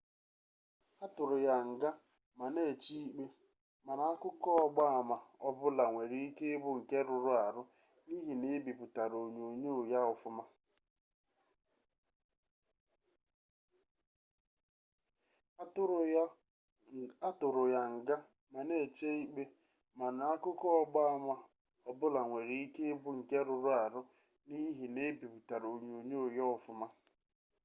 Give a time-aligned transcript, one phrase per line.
[1.05, 1.89] atụrụ ya nga
[2.37, 3.25] ma na-eche ikpe
[3.85, 7.61] mana akụkọ ọgba ama ọbụla nwere ike ịbụ nke rụrụ arụ
[8.07, 8.47] n'ihi na
[9.11, 9.17] ebipụtara
[25.73, 26.85] onyonyo ya ọfụma